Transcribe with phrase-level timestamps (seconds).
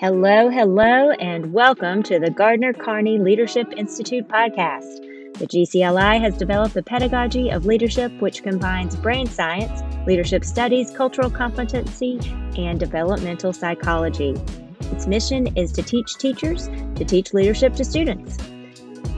[0.00, 5.02] Hello, hello, and welcome to the Gardner Carney Leadership Institute podcast.
[5.36, 11.28] The GCLI has developed a pedagogy of leadership which combines brain science, leadership studies, cultural
[11.28, 12.20] competency,
[12.56, 14.36] and developmental psychology.
[14.92, 18.36] Its mission is to teach teachers to teach leadership to students.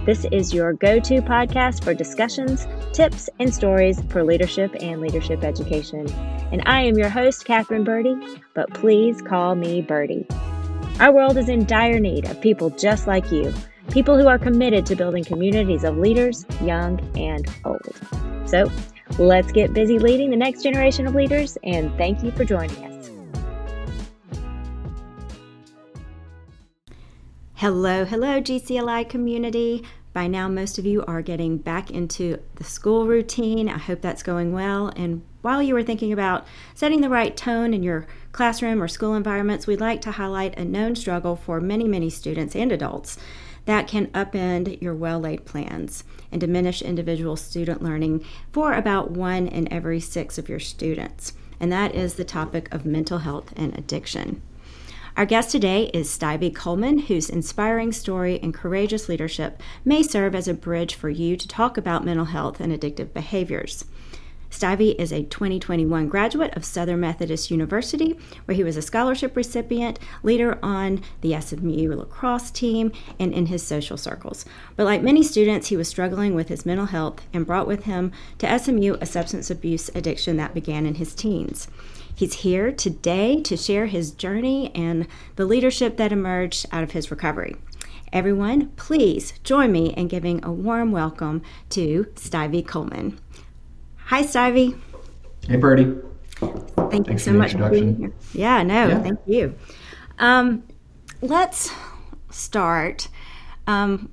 [0.06, 5.44] This is your go to podcast for discussions, tips, and stories for leadership and leadership
[5.44, 6.10] education.
[6.52, 8.16] And I am your host, Catherine Birdie,
[8.54, 10.26] but please call me Birdie.
[11.00, 13.54] Our world is in dire need of people just like you,
[13.90, 17.98] people who are committed to building communities of leaders, young and old.
[18.44, 18.70] So
[19.18, 23.10] let's get busy leading the next generation of leaders, and thank you for joining us.
[27.54, 29.82] Hello, hello, GCLI community.
[30.12, 33.68] By now, most of you are getting back into the school routine.
[33.68, 34.88] I hope that's going well.
[34.96, 39.14] And while you were thinking about setting the right tone in your classroom or school
[39.14, 43.18] environments, we'd like to highlight a known struggle for many, many students and adults
[43.66, 49.46] that can upend your well laid plans and diminish individual student learning for about one
[49.46, 51.34] in every six of your students.
[51.60, 54.42] And that is the topic of mental health and addiction.
[55.20, 60.48] Our guest today is Stuyvie Coleman, whose inspiring story and courageous leadership may serve as
[60.48, 63.84] a bridge for you to talk about mental health and addictive behaviors.
[64.50, 69.98] Stuyvie is a 2021 graduate of Southern Methodist University, where he was a scholarship recipient,
[70.22, 74.46] leader on the SMU lacrosse team, and in his social circles.
[74.74, 78.10] But like many students, he was struggling with his mental health and brought with him
[78.38, 81.68] to SMU a substance abuse addiction that began in his teens.
[82.20, 87.10] He's here today to share his journey and the leadership that emerged out of his
[87.10, 87.56] recovery.
[88.12, 93.18] Everyone, please join me in giving a warm welcome to Stuyvie Coleman.
[94.08, 94.78] Hi, Stuyvie.
[95.48, 95.96] Hey, Birdie.
[96.34, 98.12] Thank Thanks you so much for being here.
[98.34, 99.02] Yeah, no, yeah.
[99.02, 99.54] thank you.
[100.18, 100.64] Um,
[101.22, 101.72] let's
[102.30, 103.08] start.
[103.66, 104.10] Um,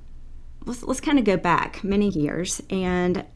[0.64, 3.26] let's, let's kind of go back many years and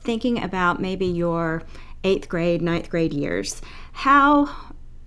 [0.00, 1.62] thinking about maybe your
[2.02, 3.60] eighth grade, ninth grade years,
[3.92, 4.50] how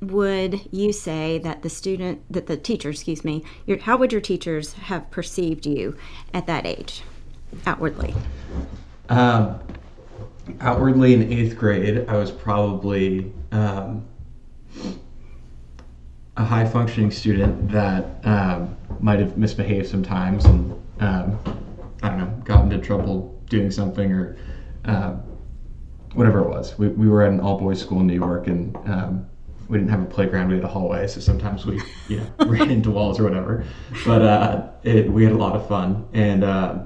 [0.01, 4.21] would you say that the student, that the teacher, excuse me, your, how would your
[4.21, 5.95] teachers have perceived you
[6.33, 7.03] at that age,
[7.65, 8.13] outwardly?
[9.09, 9.59] Um,
[10.59, 14.05] outwardly in eighth grade, I was probably um,
[16.37, 21.39] a high functioning student that um, might have misbehaved sometimes and um,
[22.01, 24.37] I don't know, got into trouble doing something or
[24.85, 25.15] uh,
[26.13, 26.77] whatever it was.
[26.77, 29.25] We, we were at an all boys school in New York and um,
[29.67, 30.49] we didn't have a playground.
[30.49, 33.65] We had a hallway, so sometimes we, you know, ran into walls or whatever.
[34.05, 36.79] But uh, it, we had a lot of fun, and uh,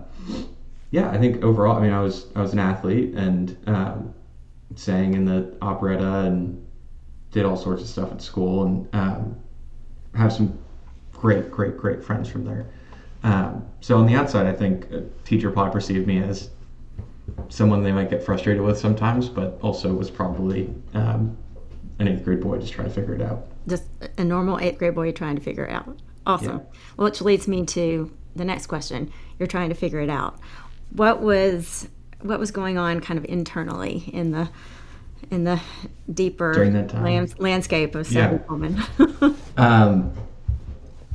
[0.92, 4.14] yeah, I think overall, I mean, I was I was an athlete and um,
[4.76, 6.66] sang in the operetta and
[7.32, 9.36] did all sorts of stuff at school, and um,
[10.16, 10.58] have some
[11.12, 12.68] great, great, great friends from there.
[13.24, 16.52] Um, so on the outside, I think a teacher probably perceived me as
[17.50, 21.38] someone they might get frustrated with sometimes, but also was probably um,
[22.00, 23.48] an eighth grade boy just trying to figure it out.
[23.68, 23.84] Just
[24.18, 26.00] a normal eighth grade boy trying to figure it out.
[26.26, 26.58] Awesome.
[26.58, 27.04] Yeah.
[27.04, 29.12] Which leads me to the next question.
[29.40, 30.40] You're trying to figure it out.
[30.92, 31.88] What was
[32.22, 34.50] what was going on kind of internally in the
[35.32, 35.62] in the
[36.14, 36.54] deeper
[36.94, 38.82] land, landscape of Stuyvie Coleman?
[39.58, 40.14] um,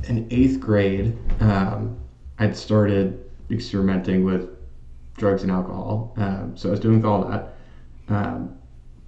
[0.07, 1.97] in eighth grade, um,
[2.39, 4.49] I'd started experimenting with
[5.17, 6.13] drugs and alcohol.
[6.17, 7.55] Um, so I was doing with all that.
[8.09, 8.57] Um,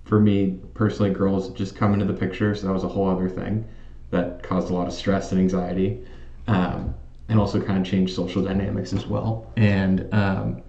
[0.04, 3.28] for me personally, girls just come into the picture, so that was a whole other
[3.28, 3.68] thing
[4.12, 6.06] that caused a lot of stress and anxiety,
[6.48, 6.94] um,
[7.28, 9.52] and also kind of changed social dynamics as well.
[9.58, 10.62] And um,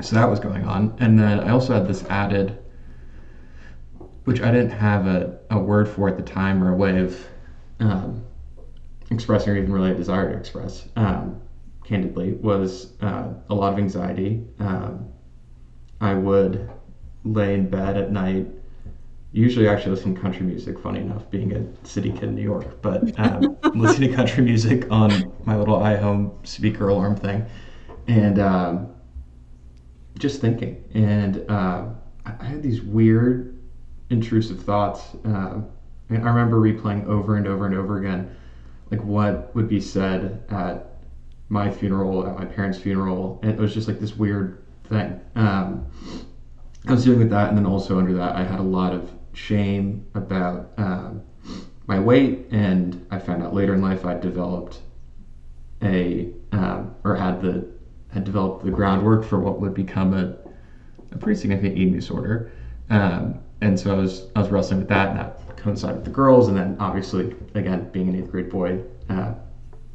[0.00, 0.96] so that was going on.
[0.98, 2.58] And then I also had this added,
[4.24, 7.26] which I didn't have a, a word for at the time or a way of
[7.80, 8.24] um,
[9.10, 10.88] expressing or even really a desire to express.
[11.84, 14.42] Candidly, was uh, a lot of anxiety.
[14.58, 15.08] Um,
[16.00, 16.70] I would
[17.24, 18.46] lay in bed at night,
[19.32, 22.80] usually actually listen to country music, funny enough, being a city kid in New York,
[22.82, 27.44] but um, listening to country music on my little iHome speaker alarm thing.
[28.06, 28.94] And um,
[30.18, 30.84] just thinking.
[30.94, 31.86] And uh,
[32.24, 33.58] I had these weird,
[34.10, 35.02] intrusive thoughts.
[35.24, 35.60] Uh,
[36.10, 38.34] I remember replaying over and over and over again,
[38.90, 40.93] like what would be said at
[41.54, 45.20] my funeral, at my parents' funeral, and it was just like this weird thing.
[45.36, 45.86] Um,
[46.86, 49.10] I was dealing with that, and then also under that, I had a lot of
[49.34, 51.22] shame about um,
[51.86, 54.80] my weight, and I found out later in life I developed
[55.80, 57.66] a um, or had the
[58.12, 60.36] had developed the groundwork for what would become a,
[61.12, 62.50] a pretty significant eating disorder.
[62.90, 66.10] Um, and so I was I was wrestling with that, and that coincided with the
[66.10, 69.34] girls, and then obviously, again, being an eighth grade boy, uh,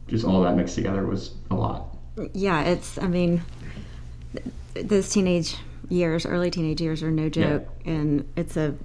[0.09, 1.95] just all that mixed together was a lot.
[2.33, 2.97] Yeah, it's.
[2.97, 3.41] I mean,
[4.73, 5.55] those teenage
[5.87, 7.91] years, early teenage years, are no joke, yeah.
[7.91, 8.75] and it's a.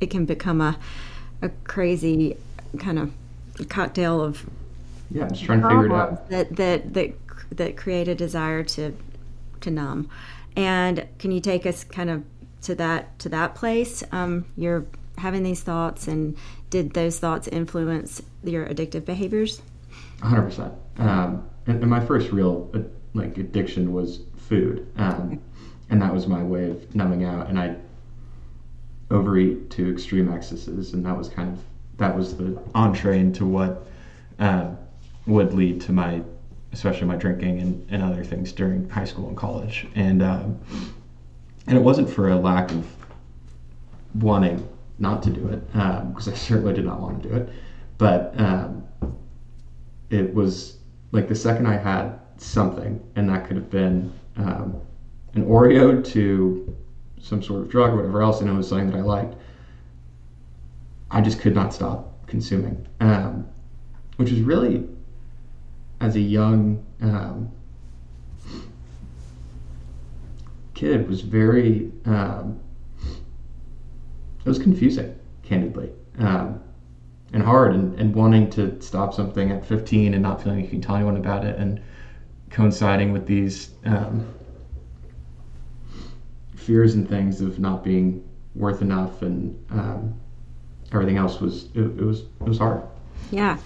[0.00, 0.78] It can become a,
[1.42, 2.36] a crazy
[2.78, 3.12] kind of
[3.68, 4.44] cocktail of.
[5.10, 6.28] Yeah, just trying to figure it out.
[6.30, 7.12] That that that
[7.56, 8.96] that create a desire to,
[9.60, 10.08] to numb,
[10.56, 12.24] and can you take us kind of
[12.62, 14.02] to that to that place?
[14.10, 14.86] Um, you're
[15.18, 16.36] having these thoughts, and
[16.70, 19.62] did those thoughts influence your addictive behaviors?
[20.22, 20.72] 100 percent.
[20.98, 22.80] Um, and, and, my first real uh,
[23.14, 25.40] like addiction was food, um,
[25.90, 27.48] and that was my way of numbing out.
[27.48, 27.76] And I
[29.10, 31.64] overeat to extreme excesses, and that was kind of
[31.98, 33.86] that was the entree into what
[34.38, 34.70] uh,
[35.26, 36.22] would lead to my,
[36.72, 39.86] especially my drinking and, and other things during high school and college.
[39.94, 40.58] And um,
[41.66, 42.86] and it wasn't for a lack of
[44.14, 47.48] wanting not to do it, because um, I certainly did not want to do it,
[47.98, 48.84] but um,
[50.12, 50.76] it was
[51.10, 54.80] like the second I had something, and that could have been um,
[55.34, 56.76] an Oreo to
[57.18, 59.34] some sort of drug or whatever else, and it was something that I liked.
[61.10, 63.46] I just could not stop consuming, um,
[64.16, 64.86] which was really,
[66.00, 67.50] as a young um,
[70.74, 71.90] kid, was very.
[72.04, 72.60] Um,
[74.44, 75.90] it was confusing, candidly.
[76.18, 76.61] Um,
[77.32, 80.80] and hard and, and wanting to stop something at 15 and not feeling you can
[80.80, 81.80] tell anyone about it and
[82.50, 84.26] coinciding with these um,
[86.54, 90.20] fears and things of not being worth enough and um,
[90.92, 92.82] everything else was it, it, was it was hard.
[93.30, 93.58] Yeah.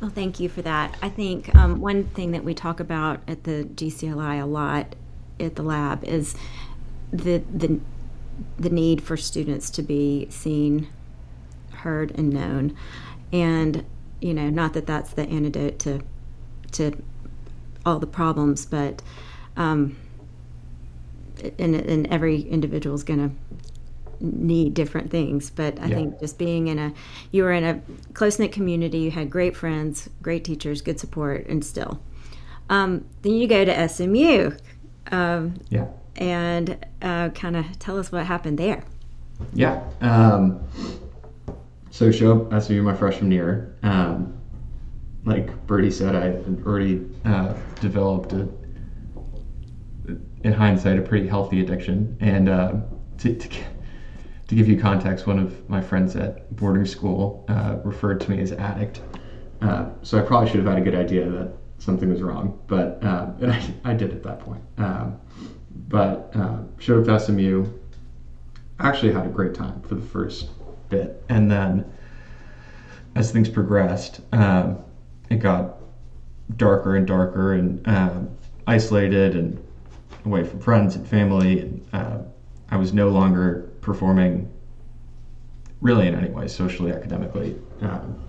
[0.00, 0.94] Well thank you for that.
[1.00, 4.94] I think um, one thing that we talk about at the gcli a lot
[5.40, 6.36] at the lab is
[7.12, 7.80] the the
[8.58, 10.88] the need for students to be seen
[11.84, 12.76] heard and known.
[13.32, 13.84] And,
[14.20, 16.00] you know, not that that's the antidote to,
[16.72, 16.92] to
[17.86, 19.02] all the problems, but,
[19.56, 19.96] um,
[21.58, 23.34] and, and every individual is going to
[24.20, 25.50] need different things.
[25.50, 25.96] But I yeah.
[25.96, 26.92] think just being in a,
[27.30, 27.82] you were in a
[28.14, 32.00] close knit community, you had great friends, great teachers, good support, and still.
[32.70, 34.52] Um, then you go to SMU.
[35.10, 35.86] Um, yeah.
[36.16, 38.84] And uh, kind of tell us what happened there.
[39.52, 39.82] Yeah.
[40.00, 40.60] Um,
[41.94, 43.76] so show up SMU my freshman year.
[43.84, 44.36] Um,
[45.24, 48.48] like Birdie said, I had already uh, developed a,
[50.42, 52.16] in hindsight, a pretty healthy addiction.
[52.18, 52.80] And uh,
[53.18, 58.20] to, to, to, give you context, one of my friends at boarding school uh, referred
[58.22, 59.00] to me as addict.
[59.62, 63.04] Uh, so I probably should have had a good idea that something was wrong, but
[63.04, 64.64] um, and I, I did at that point.
[64.78, 65.20] Um,
[65.86, 67.66] but uh, showed up to SMU.
[68.80, 70.48] Actually had a great time for the first
[70.94, 71.22] bit.
[71.28, 71.90] And then
[73.14, 74.78] as things progressed, um,
[75.30, 75.76] it got
[76.56, 78.36] darker and darker and um,
[78.66, 79.62] isolated and
[80.24, 81.60] away from friends and family.
[81.60, 82.18] And uh,
[82.70, 84.50] I was no longer performing
[85.80, 88.22] really in any way, socially, academically, um,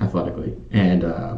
[0.00, 0.56] athletically.
[0.70, 1.36] And uh,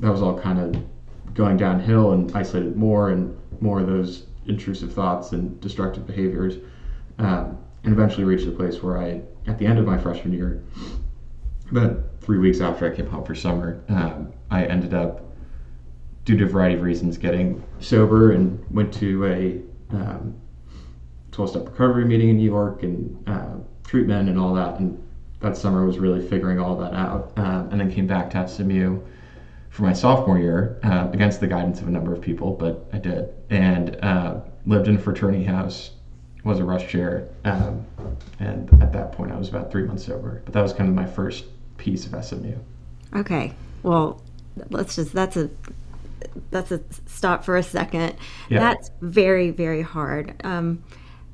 [0.00, 4.92] that was all kind of going downhill and isolated more and more of those intrusive
[4.92, 6.56] thoughts and destructive behaviors.
[7.18, 10.62] Um, and eventually reached a place where I at the end of my freshman year,
[11.70, 15.32] about three weeks after I came home for summer, um, I ended up,
[16.24, 19.60] due to a variety of reasons, getting sober and went to a
[19.94, 20.40] um,
[21.32, 24.78] 12 step recovery meeting in New York and uh, treatment and all that.
[24.78, 25.02] And
[25.40, 27.32] that summer was really figuring all that out.
[27.36, 29.00] Um, and then came back to SMU
[29.70, 32.98] for my sophomore year uh, against the guidance of a number of people, but I
[32.98, 33.30] did.
[33.50, 35.90] And uh, lived in a fraternity house
[36.44, 37.86] was a rush chair, um,
[38.40, 40.42] and at that point I was about three months sober.
[40.44, 41.44] But that was kind of my first
[41.76, 42.54] piece of SMU.
[43.14, 44.22] Okay, well,
[44.70, 45.50] let's just that's a
[46.50, 48.16] that's a stop for a second.
[48.48, 48.60] Yeah.
[48.60, 50.34] That's very very hard.
[50.44, 50.82] Um,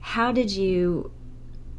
[0.00, 1.10] how did you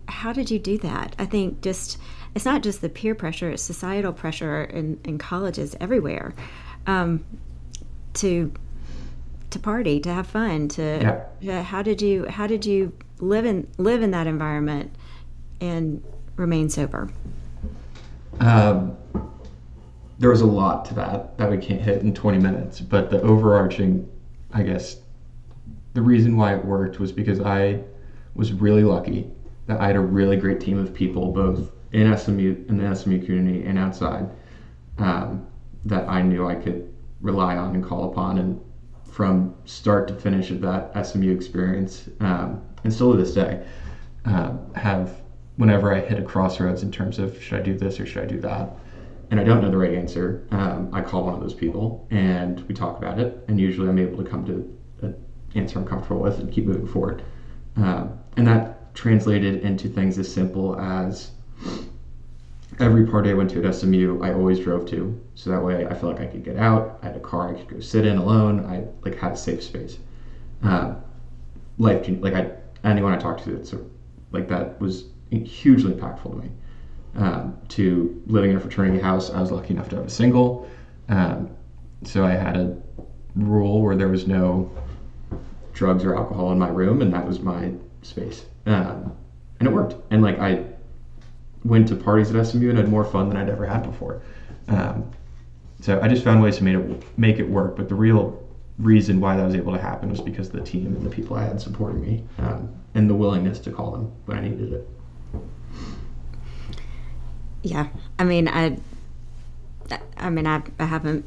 [0.07, 1.15] how did you do that?
[1.19, 1.98] I think just
[2.36, 6.33] it's not just the peer pressure; it's societal pressure in, in colleges everywhere
[6.88, 7.24] um,
[8.15, 8.51] to
[9.51, 10.67] to party, to have fun.
[10.69, 11.63] To yeah.
[11.63, 14.95] how did you how did you live in live in that environment
[15.61, 16.03] and
[16.35, 17.09] remain sober?
[18.39, 18.97] Um,
[20.17, 23.21] there was a lot to that that we can't hit in 20 minutes, but the
[23.21, 24.09] overarching,
[24.53, 24.97] I guess,
[25.93, 27.81] the reason why it worked was because I
[28.35, 29.29] was really lucky
[29.67, 33.23] that I had a really great team of people, both in SMU in the SMU
[33.23, 34.29] community and outside,
[34.97, 35.45] um,
[35.85, 38.61] that I knew I could rely on and call upon, and
[39.03, 43.65] from start to finish of that SMU experience, um, and still to this day,
[44.25, 45.21] uh, have
[45.57, 48.27] whenever I hit a crossroads in terms of should I do this or should I
[48.27, 48.77] do that,
[49.31, 52.62] and I don't know the right answer, um, I call one of those people and
[52.67, 53.43] we talk about it.
[53.48, 55.15] And usually I'm able to come to an
[55.55, 57.24] answer I'm comfortable with and keep moving forward.
[57.75, 61.31] Um, and that translated into things as simple as
[62.79, 65.19] every party I went to at SMU, I always drove to.
[65.36, 67.00] So that way I felt like I could get out.
[67.03, 68.65] I had a car I could go sit in alone.
[68.65, 70.00] I like had a safe space.
[70.63, 70.98] Um,
[71.77, 72.51] life, like I,
[72.83, 73.74] anyone I talked to, that's
[74.31, 76.51] like that was hugely impactful to me.
[77.15, 80.69] Um, to living in a fraternity house, I was lucky enough to have a single.
[81.09, 81.50] Um,
[82.03, 82.77] so I had a
[83.36, 84.71] rule where there was no
[85.74, 87.71] drugs or alcohol in my room, and that was my
[88.01, 88.45] space.
[88.65, 89.15] Um,
[89.59, 89.95] and it worked.
[90.12, 90.65] And like I
[91.65, 94.21] went to parties at SMU and had more fun than I'd ever had before.
[94.67, 95.12] Um,
[95.81, 97.75] so I just found ways to make it make it work.
[97.75, 98.43] But the real
[98.79, 101.36] reason why that was able to happen was because of the team and the people
[101.36, 104.89] I had supporting me, um, and the willingness to call them when I needed it.
[107.62, 108.77] Yeah, I mean, I,
[110.17, 111.25] I mean, I, I haven't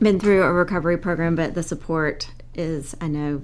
[0.00, 3.42] been through a recovery program, but the support is, I know,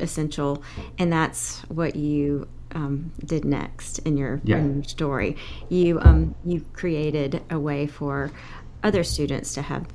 [0.00, 0.62] essential,
[0.98, 4.58] and that's what you um, did next in your, yeah.
[4.58, 5.36] in your story.
[5.68, 8.32] You um, you created a way for
[8.82, 9.86] other students to have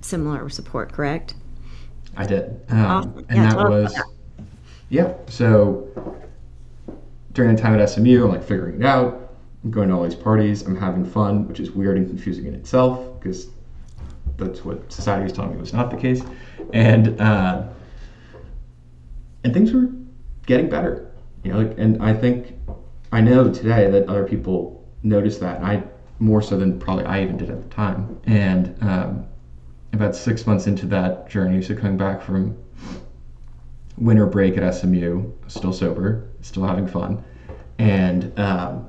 [0.00, 1.34] similar support, correct?
[2.16, 3.26] I did, um, awesome.
[3.28, 4.00] and yeah, that was
[4.90, 5.14] yeah.
[5.28, 5.88] So
[7.32, 9.34] during the time at SMU, I'm like figuring it out.
[9.64, 10.62] I'm going to all these parties.
[10.62, 13.48] I'm having fun, which is weird and confusing in itself because
[14.36, 16.22] that's what society was telling me was not the case,
[16.72, 17.66] and uh,
[19.44, 19.88] and things were
[20.46, 22.54] getting better you know, like, and I think
[23.10, 25.82] I know today that other people noticed that, and I
[26.18, 28.20] more so than probably I even did at the time.
[28.24, 29.26] And um,
[29.92, 32.56] about six months into that journey, so coming back from
[33.96, 37.22] winter break at SMU, still sober, still having fun,
[37.78, 38.88] and um,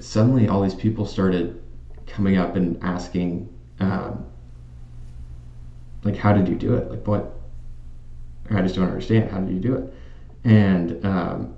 [0.00, 1.62] suddenly all these people started
[2.06, 3.48] coming up and asking,
[3.80, 4.26] um,
[6.02, 6.90] like, how did you do it?
[6.90, 7.40] Like, what?
[8.50, 9.30] I just don't understand.
[9.30, 9.94] How did you do it?
[10.44, 11.56] and um,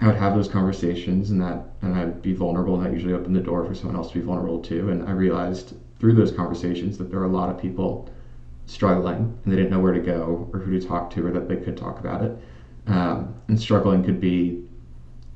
[0.00, 3.34] I would have those conversations, and that, and I'd be vulnerable, and that usually opened
[3.34, 4.90] the door for someone else to be vulnerable too.
[4.90, 8.08] And I realized through those conversations that there are a lot of people
[8.66, 11.48] struggling, and they didn't know where to go or who to talk to, or that
[11.48, 12.38] they could talk about it.
[12.86, 14.64] Um, and struggling could be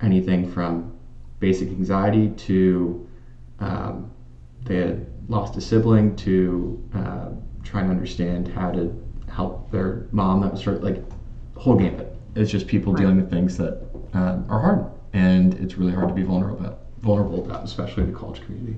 [0.00, 0.96] anything from
[1.40, 3.08] basic anxiety to
[3.60, 4.10] um,
[4.64, 7.30] they had lost a sibling to uh,
[7.64, 8.92] trying to understand how to
[9.28, 11.02] help their mom that was sort of like
[11.56, 12.14] whole gambit.
[12.34, 13.00] It's just people right.
[13.00, 13.82] dealing with things that
[14.14, 18.12] um, are hard, and it's really hard to be vulnerable about, vulnerable about, especially in
[18.12, 18.76] the college community.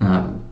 [0.00, 0.44] Um,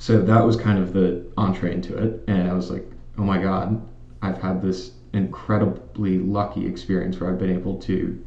[0.00, 3.40] so that was kind of the entree into it, and I was like, oh my
[3.40, 3.86] god,
[4.22, 8.24] I've had this incredibly lucky experience where I've been able to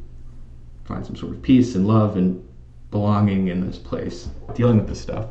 [0.86, 2.48] find some sort of peace and love and
[2.92, 5.27] belonging in this place, dealing with this stuff,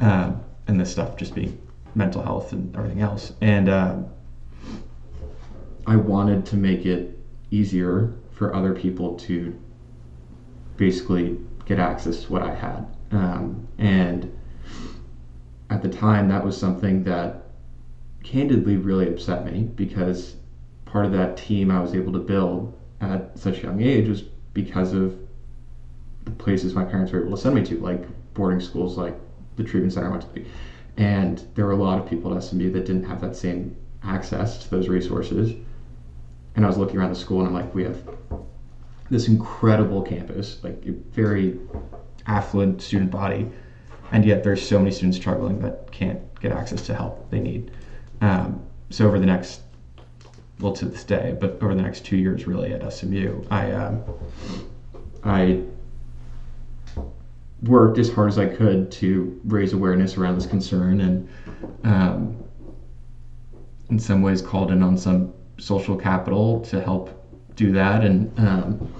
[0.00, 1.60] um, and this stuff just being
[1.94, 3.68] mental health and everything else, and.
[3.68, 4.06] Um,
[5.86, 7.16] I wanted to make it
[7.52, 9.56] easier for other people to
[10.76, 12.86] basically get access to what I had.
[13.12, 14.35] Um, and
[15.76, 17.46] at the time, that was something that
[18.22, 20.36] candidly really upset me because
[20.84, 24.22] part of that team I was able to build at such a young age was
[24.52, 25.16] because of
[26.24, 28.04] the places my parents were able to send me to, like
[28.34, 29.16] boarding schools, like
[29.56, 30.44] the treatment center I went to.
[30.96, 34.58] And there were a lot of people at SMU that didn't have that same access
[34.64, 35.54] to those resources
[36.56, 38.02] and I was looking around the school and I'm like, we have
[39.10, 41.60] this incredible campus, like a very
[42.26, 43.50] affluent student body,
[44.12, 47.70] and yet there's so many students struggling that can't get access to help they need.
[48.20, 49.62] Um, so over the next,
[50.60, 54.02] well, to this day, but over the next two years, really at SMU, I um,
[55.24, 55.62] I
[57.62, 61.28] worked as hard as I could to raise awareness around this concern, and
[61.84, 62.44] um,
[63.90, 67.10] in some ways called in on some social capital to help
[67.56, 68.92] do that and um,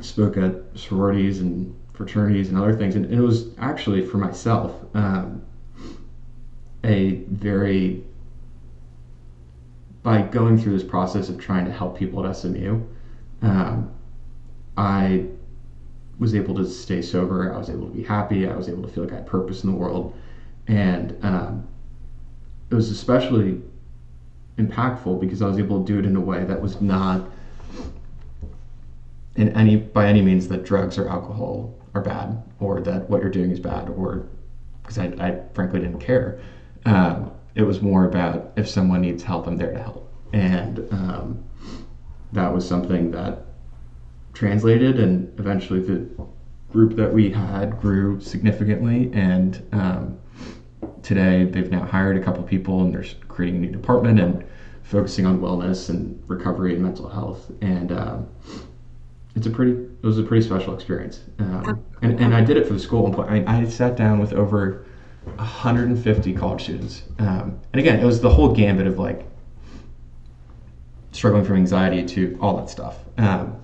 [0.00, 2.94] spoke at sororities and fraternities and other things.
[2.94, 5.42] And, it was actually for myself um,
[6.84, 8.04] a very,
[10.02, 12.82] by going through this process of trying to help people at SMU,
[13.42, 13.92] um,
[14.76, 15.26] I
[16.18, 17.52] was able to stay sober.
[17.52, 18.48] I was able to be happy.
[18.48, 20.16] I was able to feel like I had purpose in the world.
[20.68, 21.68] And um,
[22.70, 23.60] it was especially
[24.58, 27.28] impactful because I was able to do it in a way that was not
[29.34, 33.30] in any by any means that drugs or alcohol are bad or that what you're
[33.30, 34.28] doing is bad or
[34.82, 36.40] because I, I frankly didn't care.
[36.84, 41.44] Um, it was more about if someone needs help, I'm there to help, and um,
[42.32, 43.44] that was something that
[44.32, 46.08] translated, and eventually the
[46.72, 49.10] group that we had grew significantly.
[49.12, 50.18] And um,
[51.02, 54.44] today they've now hired a couple people, and they're creating a new department and
[54.82, 57.50] focusing on wellness and recovery and mental health.
[57.60, 58.28] And um,
[59.36, 61.20] it's a pretty it was a pretty special experience.
[61.38, 63.30] Um, and, and I did it for the school at one point.
[63.30, 64.84] I, mean, I sat down with over
[65.36, 67.02] 150 college students.
[67.20, 69.24] Um, and again, it was the whole gambit of like
[71.12, 72.98] struggling from anxiety to all that stuff.
[73.16, 73.62] Um,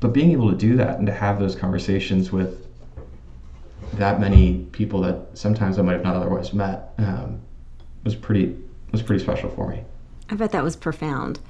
[0.00, 2.66] but being able to do that and to have those conversations with
[3.94, 7.40] that many people that sometimes I might have not otherwise met um,
[8.02, 8.56] was pretty
[8.92, 9.82] was pretty special for me.
[10.28, 11.40] I bet that was profound.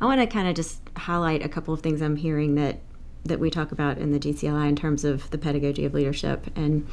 [0.00, 2.78] I want to kind of just highlight a couple of things I'm hearing that
[3.24, 6.86] that we talk about in the GCLI in terms of the pedagogy of leadership and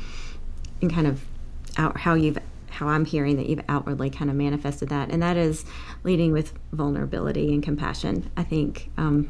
[0.82, 1.24] and kind of
[1.78, 2.38] out how you've
[2.76, 5.66] how I'm hearing that you've outwardly kind of manifested that, and that is
[6.04, 8.30] leading with vulnerability and compassion.
[8.36, 9.30] I think, um,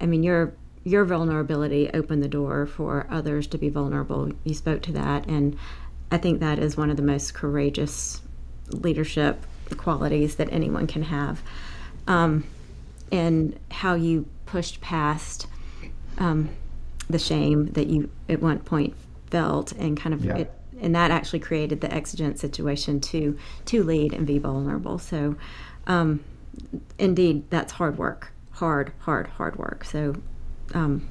[0.00, 4.32] I mean, your your vulnerability opened the door for others to be vulnerable.
[4.44, 5.58] You spoke to that, and
[6.10, 8.22] I think that is one of the most courageous
[8.68, 9.44] leadership
[9.76, 11.42] qualities that anyone can have.
[12.06, 12.44] Um,
[13.12, 15.46] and how you pushed past
[16.20, 16.50] um,
[17.08, 18.94] the shame that you at one point
[19.30, 20.36] felt, and kind of yeah.
[20.36, 23.36] it, and that actually created the exigent situation to
[23.66, 24.98] to lead and be vulnerable.
[24.98, 25.36] So,
[25.86, 26.22] um,
[26.98, 29.84] indeed, that's hard work, hard, hard, hard work.
[29.84, 30.14] So,
[30.74, 31.08] um,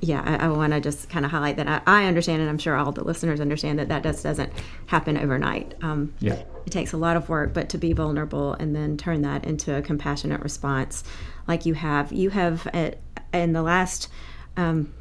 [0.00, 2.58] yeah, I, I want to just kind of highlight that I, I, understand, and I'm
[2.58, 4.52] sure all the listeners understand that that just doesn't
[4.86, 5.74] happen overnight.
[5.80, 9.22] Um, yeah, it takes a lot of work, but to be vulnerable and then turn
[9.22, 11.04] that into a compassionate response,
[11.46, 12.98] like you have, you have at,
[13.32, 14.08] in the last.
[14.56, 14.92] Um,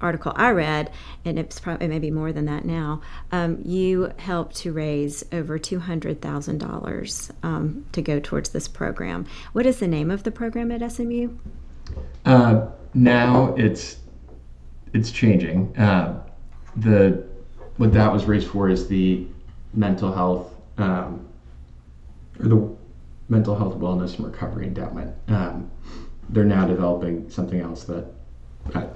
[0.00, 0.90] article I read,
[1.24, 3.02] and it's probably maybe more than that now.
[3.32, 7.30] Um, you helped to raise over two hundred thousand um, dollars
[7.92, 9.26] to go towards this program.
[9.52, 11.36] What is the name of the program at SMU?
[12.24, 13.98] Uh, now it's
[14.92, 15.76] it's changing.
[15.76, 16.22] Uh,
[16.76, 17.24] the
[17.76, 19.26] what that was raised for is the
[19.74, 21.26] mental health um,
[22.38, 22.76] or the
[23.28, 25.14] mental health wellness and recovery endowment.
[26.32, 28.06] They're now developing something else that
[28.74, 28.86] I,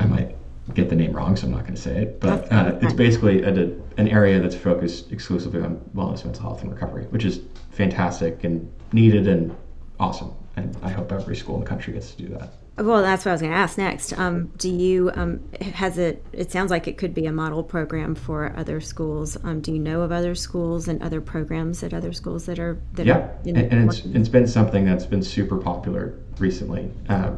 [0.00, 0.36] I might
[0.74, 2.20] get the name wrong, so I'm not going to say it.
[2.20, 3.50] But uh, it's basically a,
[3.96, 8.70] an area that's focused exclusively on wellness, mental health, and recovery, which is fantastic and
[8.92, 9.54] needed and
[9.98, 10.32] awesome.
[10.56, 12.52] And I hope every school in the country gets to do that.
[12.78, 14.18] Well, that's what I was going to ask next.
[14.18, 16.22] Um, do you um, has it?
[16.32, 19.38] It sounds like it could be a model program for other schools.
[19.44, 22.78] Um, do you know of other schools and other programs at other schools that are
[22.92, 27.30] that yeah, are and, and it's it's been something that's been super popular recently, uh,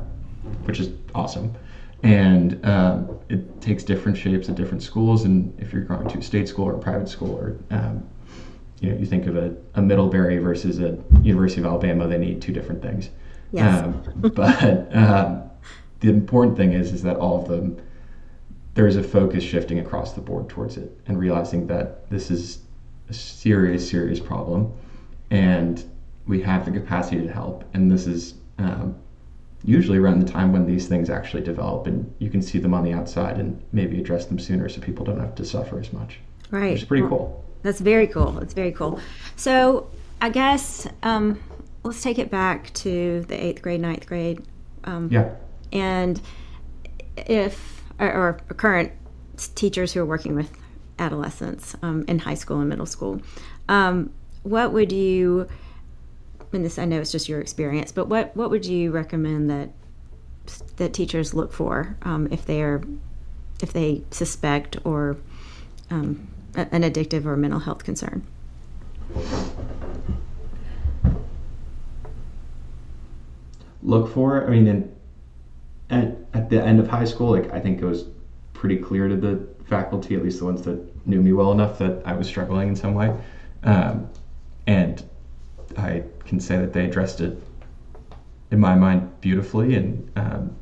[0.64, 1.54] which is awesome.
[2.02, 5.24] And um, it takes different shapes at different schools.
[5.24, 8.08] And if you're going to a state school or a private school, or um,
[8.80, 12.42] you know, you think of a, a Middlebury versus a University of Alabama, they need
[12.42, 13.10] two different things.
[13.52, 13.84] Yes.
[13.84, 14.02] Um,
[14.34, 15.50] but um,
[16.00, 17.80] the important thing is is that all of them
[18.74, 22.60] there is a focus shifting across the board towards it and realizing that this is
[23.08, 24.72] a serious, serious problem,
[25.30, 25.84] and
[26.28, 27.64] we have the capacity to help.
[27.74, 28.94] And this is um,
[29.64, 32.84] usually around the time when these things actually develop, and you can see them on
[32.84, 36.20] the outside and maybe address them sooner, so people don't have to suffer as much.
[36.52, 36.70] Right.
[36.70, 37.44] Which is pretty cool.
[37.62, 38.30] That's very cool.
[38.30, 39.00] That's very cool.
[39.34, 41.40] So I guess um,
[41.88, 44.42] let's take it back to the eighth grade, ninth grade.
[44.84, 45.30] Um, yeah.
[45.72, 46.20] And
[47.16, 48.92] if, or, or, current
[49.54, 50.50] teachers who are working with
[50.98, 53.20] adolescents um, in high school and middle school,
[53.68, 55.48] um, what would you,
[56.52, 59.70] and this I know it's just your experience, but what, what would you recommend that
[60.76, 62.82] that teachers look for um, if they're
[63.62, 65.18] if they suspect or
[65.90, 68.26] um, an addictive or mental health concern?
[73.82, 74.46] Look for.
[74.46, 74.96] I mean, in,
[75.90, 78.04] at, at the end of high school, like I think it was
[78.52, 82.02] pretty clear to the faculty, at least the ones that knew me well enough, that
[82.04, 83.16] I was struggling in some way.
[83.62, 84.08] Um,
[84.66, 85.02] and
[85.76, 87.40] I can say that they addressed it
[88.50, 89.74] in my mind beautifully.
[89.74, 90.56] And um,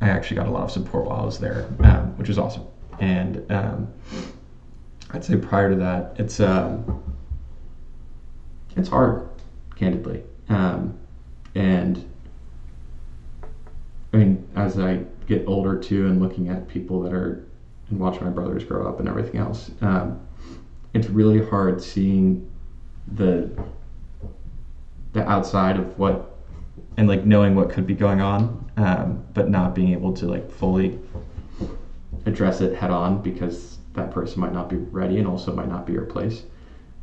[0.00, 2.64] I actually got a lot of support while I was there, um, which was awesome.
[2.98, 3.92] And um,
[5.10, 7.02] I'd say prior to that, it's um,
[8.76, 9.28] it's hard,
[9.74, 10.22] candidly.
[10.48, 10.98] Um,
[11.54, 12.09] and
[14.60, 17.46] as I get older too, and looking at people that are
[17.88, 20.20] and watch my brothers grow up and everything else, um,
[20.94, 22.48] it's really hard seeing
[23.14, 23.50] the
[25.12, 26.38] the outside of what
[26.96, 30.50] and like knowing what could be going on, um, but not being able to like
[30.50, 30.98] fully
[32.26, 35.86] address it head on because that person might not be ready and also might not
[35.86, 36.44] be your place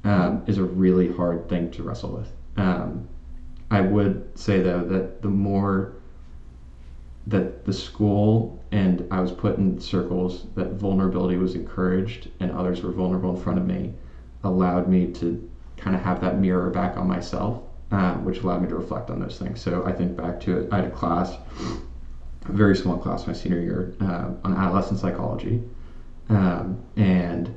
[0.03, 2.31] um, is a really hard thing to wrestle with.
[2.55, 3.07] Um,
[3.69, 5.95] I would say though that the more
[7.27, 12.81] that the school and I was put in circles that vulnerability was encouraged and others
[12.81, 13.93] were vulnerable in front of me
[14.43, 18.69] allowed me to kind of have that mirror back on myself, um, which allowed me
[18.69, 19.61] to reflect on those things.
[19.61, 21.33] So I think back to it, I had a class,
[22.45, 25.61] a very small class my senior year uh, on adolescent psychology.
[26.29, 27.53] Um, and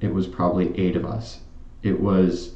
[0.00, 1.40] it was probably eight of us.
[1.82, 2.54] It was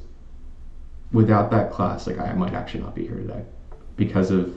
[1.12, 3.44] without that class, like I might actually not be here today
[3.96, 4.54] because of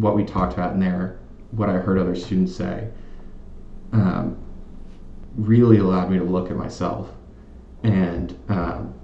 [0.00, 1.18] what we talked about in there,
[1.50, 2.88] what I heard other students say,
[3.92, 4.36] um,
[5.36, 7.10] really allowed me to look at myself
[7.82, 8.94] and um,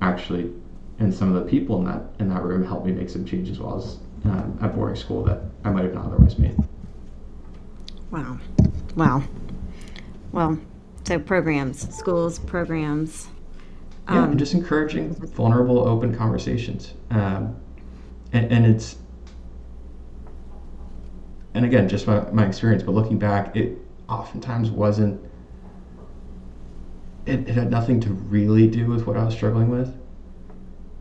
[0.00, 0.52] actually,
[0.98, 3.58] and some of the people in that in that room helped me make some changes
[3.58, 6.56] while I was um, at boarding school that I might have not otherwise made.
[8.10, 8.38] Wow,
[8.96, 9.22] wow.
[10.32, 10.58] Well,
[11.04, 13.28] so programs, schools, programs.
[14.08, 17.56] Yeah, um, just encouraging vulnerable, open conversations, um,
[18.32, 18.96] and, and it's
[21.54, 25.20] and again, just my, my experience, but looking back, it oftentimes wasn't,
[27.26, 29.94] it, it had nothing to really do with what I was struggling with.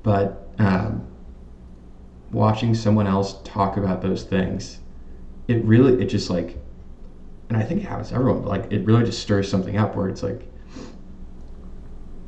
[0.03, 1.07] But um,
[2.31, 4.79] watching someone else talk about those things,
[5.47, 6.57] it really, it just like,
[7.49, 9.95] and I think it happens to everyone, but like, it really just stirs something up
[9.95, 10.47] where it's like,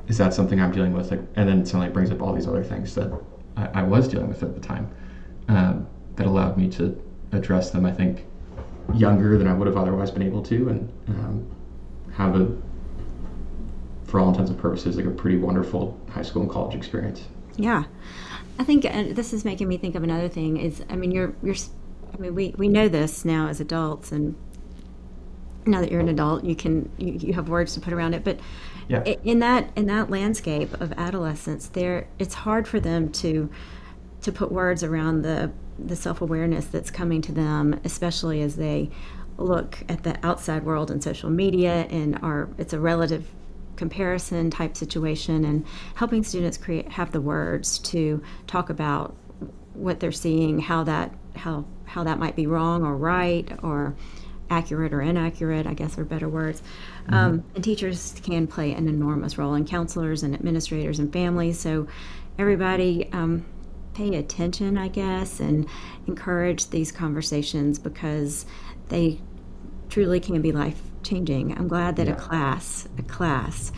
[0.07, 1.11] is that something I'm dealing with?
[1.11, 3.11] Like, and then it suddenly brings up all these other things that
[3.57, 4.89] I, I was dealing with at the time
[5.47, 7.01] um, that allowed me to
[7.33, 8.25] address them, I think,
[8.93, 11.55] younger than I would have otherwise been able to, and um,
[12.13, 12.55] have a,
[14.05, 17.25] for all intents and purposes, like a pretty wonderful high school and college experience.
[17.55, 17.83] Yeah,
[18.59, 20.57] I think, and this is making me think of another thing.
[20.57, 21.55] Is I mean, you're you're,
[22.13, 24.35] I mean, we we know this now as adults, and
[25.65, 28.23] now that you're an adult, you can you, you have words to put around it,
[28.23, 28.39] but.
[28.89, 29.01] Yeah.
[29.23, 33.49] In that in that landscape of adolescence, there it's hard for them to
[34.23, 38.89] to put words around the the self awareness that's coming to them, especially as they
[39.37, 43.27] look at the outside world and social media and are it's a relative
[43.75, 49.15] comparison type situation and helping students create have the words to talk about
[49.73, 53.95] what they're seeing how that how how that might be wrong or right or
[54.51, 56.61] accurate or inaccurate i guess are better words
[57.05, 57.13] mm-hmm.
[57.15, 61.87] um, and teachers can play an enormous role and counselors and administrators and families so
[62.37, 63.43] everybody um,
[63.93, 65.67] pay attention, I guess, and
[66.07, 68.45] encourage these conversations because
[68.89, 69.19] they
[69.89, 71.57] truly can be life changing.
[71.57, 72.13] I'm glad that yeah.
[72.13, 73.71] a class, a class,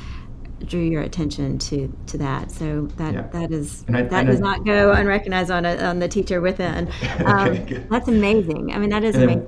[0.65, 2.51] drew your attention to to that.
[2.51, 3.28] So that yeah.
[3.34, 6.91] that is I, that does I, not go unrecognized on a, on the teacher within.
[7.25, 8.71] Um, okay, that's amazing.
[8.71, 9.41] I mean, that is amazing.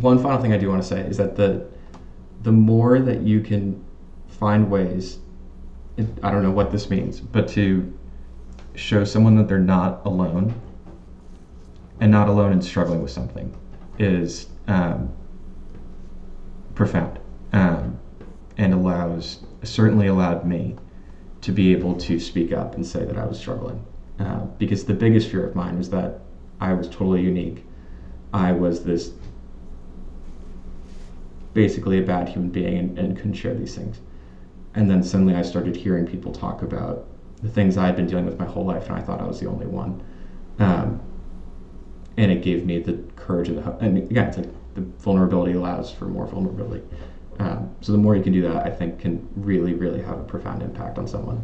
[0.00, 1.66] One final thing I do want to say is that the
[2.42, 3.84] the more that you can
[4.28, 5.18] find ways,
[6.22, 7.92] I don't know what this means, but to
[8.80, 10.58] show someone that they're not alone
[12.00, 13.54] and not alone in struggling with something
[13.98, 15.12] is um,
[16.74, 17.18] profound
[17.52, 17.98] um,
[18.56, 20.74] and allows certainly allowed me
[21.42, 23.84] to be able to speak up and say that I was struggling
[24.18, 26.20] uh, because the biggest fear of mine was that
[26.60, 27.64] I was totally unique.
[28.32, 29.12] I was this
[31.52, 34.00] basically a bad human being and, and couldn't share these things.
[34.74, 37.06] And then suddenly I started hearing people talk about
[37.42, 39.40] the things I had been dealing with my whole life, and I thought I was
[39.40, 40.02] the only one.
[40.58, 41.00] Um,
[42.16, 45.90] and it gave me the courage and the and again, it's like the vulnerability allows
[45.90, 46.84] for more vulnerability.
[47.38, 50.24] Um, so the more you can do that, I think, can really, really have a
[50.24, 51.42] profound impact on someone.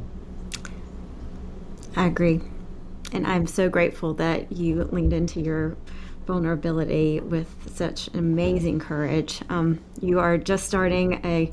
[1.97, 2.43] I agree,
[3.13, 5.77] and I'm so grateful that you leaned into your
[6.27, 9.41] vulnerability with such amazing courage.
[9.49, 11.51] Um, you are just starting a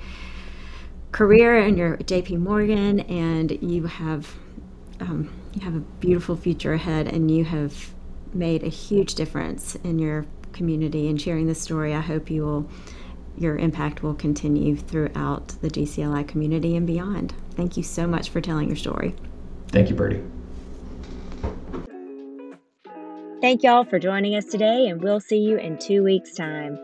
[1.14, 4.36] career and you're at JP Morgan and you have
[5.00, 7.94] um, you have a beautiful future ahead and you have
[8.34, 11.94] made a huge difference in your community and sharing this story.
[11.94, 12.70] I hope you will
[13.38, 17.34] your impact will continue throughout the GCLI community and beyond.
[17.52, 19.16] Thank you so much for telling your story.
[19.70, 20.22] Thank you, Birdie.
[23.42, 26.78] Thank y'all for joining us today, and we'll see you in two weeks' time.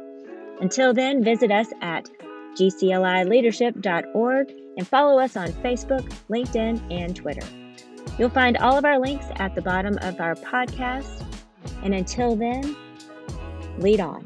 [0.60, 2.10] Until then, visit us at
[2.56, 7.46] gclileadership.org, and follow us on Facebook, LinkedIn, and Twitter.
[8.18, 11.26] You'll find all of our links at the bottom of our podcast.
[11.84, 12.76] And until then,
[13.78, 14.26] lead on.